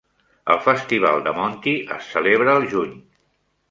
[0.53, 3.01] El Festival de Monti es celebra al juny.